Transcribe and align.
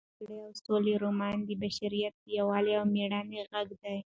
د 0.03 0.03
جګړې 0.19 0.37
او 0.45 0.51
سولې 0.63 0.93
رومان 1.03 1.37
د 1.43 1.49
بشریت 1.61 2.13
د 2.19 2.25
یووالي 2.37 2.73
او 2.79 2.85
مېړانې 2.93 3.39
غږ 3.51 3.67
دی. 3.81 3.97